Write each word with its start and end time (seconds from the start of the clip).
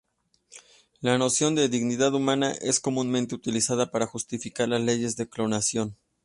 La 1.01 1.19
noción 1.19 1.53
de 1.53 1.69
"dignidad 1.69 2.15
humana" 2.15 2.53
es 2.59 2.79
comúnmente 2.79 3.35
utilizada 3.35 3.91
para 3.91 4.07
justificar 4.07 4.67
las 4.67 4.81
leyes 4.81 5.15
de 5.15 5.29
clonación. 5.29 5.95